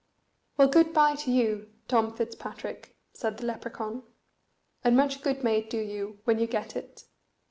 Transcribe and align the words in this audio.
"Well, 0.57 0.67
good 0.67 0.93
bye 0.93 1.13
to 1.17 1.31
you 1.31 1.69
Tom 1.87 2.15
Fitzpatrick," 2.15 2.97
said 3.13 3.37
the 3.37 3.45
Lepracaun; 3.45 4.01
"and 4.83 4.97
much 4.97 5.21
good 5.21 5.43
may 5.43 5.59
it 5.59 5.69
do 5.69 5.77
you 5.77 6.21
when 6.23 6.39
you 6.39 6.47
get 6.47 6.75
it." 6.75 7.03